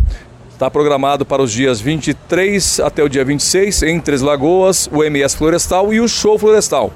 [0.51, 5.35] Está programado para os dias 23 até o dia 26 em Três Lagoas, o MS
[5.35, 6.93] Florestal e o Show Florestal.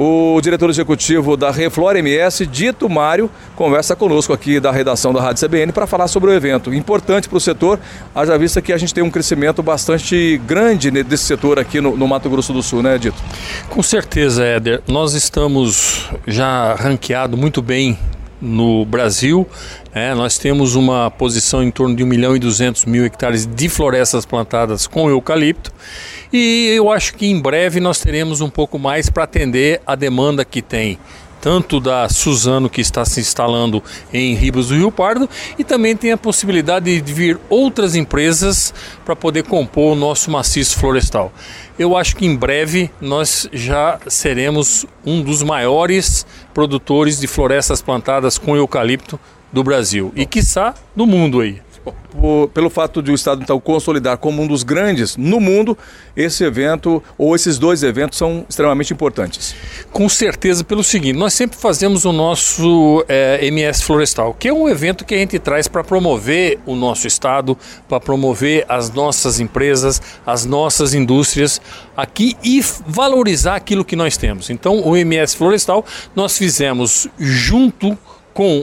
[0.00, 5.44] O diretor executivo da Reflor MS, Dito Mário, conversa conosco aqui da redação da Rádio
[5.44, 6.72] CBN para falar sobre o evento.
[6.72, 7.80] Importante para o setor,
[8.14, 12.06] haja vista que a gente tem um crescimento bastante grande desse setor aqui no, no
[12.06, 13.20] Mato Grosso do Sul, né, Dito?
[13.70, 14.82] Com certeza, Éder.
[14.86, 17.98] Nós estamos já ranqueado muito bem
[18.40, 19.46] no Brasil.
[19.94, 23.68] É, nós temos uma posição em torno de 1 milhão e 200 mil hectares de
[23.68, 25.72] florestas plantadas com eucalipto.
[26.32, 30.44] E eu acho que em breve nós teremos um pouco mais para atender a demanda
[30.44, 30.98] que tem
[31.40, 33.82] tanto da Suzano que está se instalando
[34.12, 35.28] em Ribas do Rio Pardo
[35.58, 38.72] e também tem a possibilidade de vir outras empresas
[39.04, 41.32] para poder compor o nosso maciço florestal.
[41.78, 48.36] Eu acho que em breve nós já seremos um dos maiores produtores de florestas plantadas
[48.36, 49.18] com eucalipto
[49.52, 51.60] do Brasil e quiçá do mundo aí
[52.10, 55.76] por, pelo fato de o Estado então consolidar como um dos grandes no mundo,
[56.16, 59.54] esse evento ou esses dois eventos são extremamente importantes.
[59.92, 64.68] Com certeza, pelo seguinte, nós sempre fazemos o nosso é, MS Florestal, que é um
[64.68, 67.56] evento que a gente traz para promover o nosso Estado,
[67.88, 71.60] para promover as nossas empresas, as nossas indústrias
[71.96, 74.50] aqui e valorizar aquilo que nós temos.
[74.50, 75.84] Então, o MS Florestal
[76.14, 78.17] nós fizemos junto com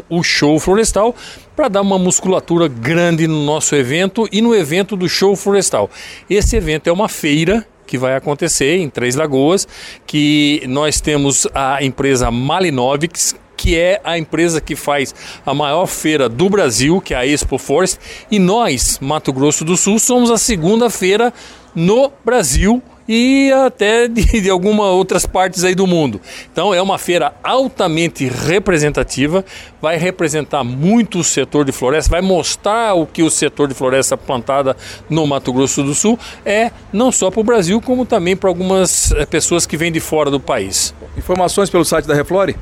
[0.09, 1.15] o show florestal
[1.55, 5.89] para dar uma musculatura grande no nosso evento e no evento do show florestal.
[6.29, 9.67] Esse evento é uma feira que vai acontecer em Três Lagoas,
[10.05, 15.13] que nós temos a empresa Malinovics, que é a empresa que faz
[15.45, 17.99] a maior feira do Brasil, que é a Expo Forest,
[18.29, 21.33] e nós, Mato Grosso do Sul, somos a segunda feira
[21.73, 26.19] no Brasil e até de, de algumas outras partes aí do mundo.
[26.51, 29.43] Então é uma feira altamente representativa,
[29.81, 34.17] vai representar muito o setor de floresta, vai mostrar o que o setor de floresta
[34.17, 34.75] plantada
[35.09, 39.11] no Mato Grosso do Sul é não só para o Brasil, como também para algumas
[39.11, 40.93] eh, pessoas que vêm de fora do país.
[41.17, 42.55] Informações pelo site da Reflore?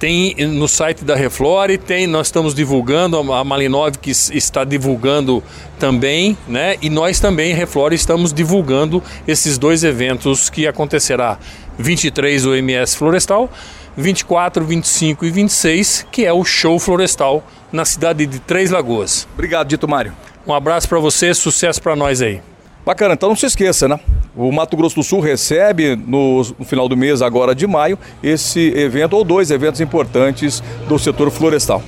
[0.00, 5.42] Tem no site da Reflore, tem, nós estamos divulgando, a Malinov que está divulgando
[5.78, 6.76] também, né?
[6.80, 11.38] E nós também, Reflore, estamos divulgando esses dois eventos que acontecerá
[11.78, 13.50] 23 o MS Florestal,
[13.94, 19.28] 24, 25 e 26, que é o show florestal na cidade de Três Lagoas.
[19.34, 20.14] Obrigado, Dito Mário.
[20.46, 22.40] Um abraço para você, sucesso para nós aí.
[22.84, 24.00] Bacana, então não se esqueça, né?
[24.36, 28.68] O Mato Grosso do Sul recebe no, no, final do mês, agora de maio, esse
[28.76, 31.82] evento ou dois eventos importantes do setor florestal.